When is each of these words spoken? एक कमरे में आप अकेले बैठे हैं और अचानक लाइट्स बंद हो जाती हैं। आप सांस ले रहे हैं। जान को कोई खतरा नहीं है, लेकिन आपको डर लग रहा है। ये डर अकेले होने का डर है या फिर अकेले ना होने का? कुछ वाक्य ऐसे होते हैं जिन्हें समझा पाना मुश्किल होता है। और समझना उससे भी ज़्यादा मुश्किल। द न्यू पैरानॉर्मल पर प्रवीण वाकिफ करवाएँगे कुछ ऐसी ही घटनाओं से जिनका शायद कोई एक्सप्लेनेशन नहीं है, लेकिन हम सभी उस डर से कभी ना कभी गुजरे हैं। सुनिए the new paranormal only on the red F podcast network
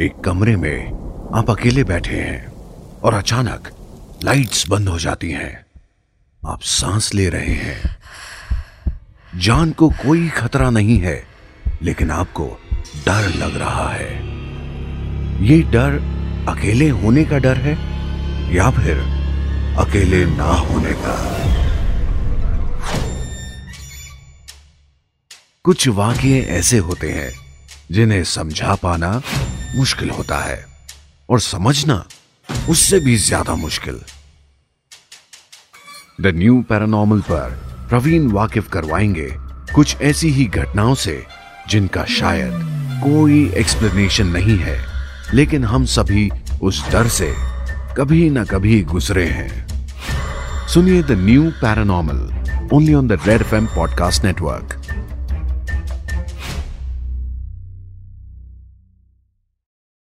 एक 0.00 0.12
कमरे 0.24 0.56
में 0.56 0.86
आप 1.34 1.50
अकेले 1.50 1.84
बैठे 1.84 2.16
हैं 2.16 2.52
और 3.00 3.14
अचानक 3.14 3.68
लाइट्स 4.24 4.68
बंद 4.68 4.88
हो 4.88 4.98
जाती 4.98 5.30
हैं। 5.30 5.66
आप 6.46 6.60
सांस 6.62 7.14
ले 7.14 7.28
रहे 7.28 7.54
हैं। 7.54 7.96
जान 9.38 9.70
को 9.70 9.88
कोई 9.88 10.28
खतरा 10.28 10.70
नहीं 10.70 10.98
है, 10.98 11.24
लेकिन 11.82 12.10
आपको 12.10 12.60
डर 13.06 13.28
लग 13.28 13.56
रहा 13.56 13.88
है। 13.92 14.12
ये 15.44 15.62
डर 15.62 15.92
अकेले 16.48 16.88
होने 16.88 17.24
का 17.24 17.38
डर 17.38 17.56
है 17.56 17.74
या 18.54 18.70
फिर 18.70 18.98
अकेले 19.78 20.24
ना 20.24 20.52
होने 20.52 20.92
का? 20.92 21.36
कुछ 25.64 25.88
वाक्य 25.88 26.38
ऐसे 26.38 26.78
होते 26.78 27.12
हैं 27.12 27.32
जिन्हें 27.92 28.24
समझा 28.24 28.74
पाना 28.74 29.22
मुश्किल 29.74 30.10
होता 30.10 30.38
है। 30.38 30.64
और 31.30 31.40
समझना 31.40 32.04
उससे 32.68 33.00
भी 33.00 33.16
ज़्यादा 33.16 33.54
मुश्किल। 33.54 34.00
द 36.20 36.26
न्यू 36.26 36.64
पैरानॉर्मल 36.68 37.20
पर 37.20 37.50
प्रवीण 37.88 38.30
वाकिफ 38.30 38.68
करवाएँगे 38.68 39.28
कुछ 39.74 39.96
ऐसी 40.00 40.28
ही 40.28 40.44
घटनाओं 40.44 40.94
से 40.94 41.24
जिनका 41.68 42.04
शायद 42.04 42.52
कोई 43.04 43.52
एक्सप्लेनेशन 43.54 44.26
नहीं 44.26 44.58
है, 44.58 44.78
लेकिन 45.34 45.64
हम 45.64 45.84
सभी 45.84 46.30
उस 46.62 46.88
डर 46.90 47.08
से 47.08 47.34
कभी 47.98 48.30
ना 48.30 48.44
कभी 48.44 48.82
गुजरे 48.82 49.26
हैं। 49.28 49.66
सुनिए 50.68 51.02
the 51.02 51.12
new 51.12 51.50
paranormal 51.50 52.68
only 52.72 52.94
on 52.94 53.08
the 53.08 53.12
red 53.12 53.42
F 53.42 53.54
podcast 53.54 54.24
network 54.24 54.85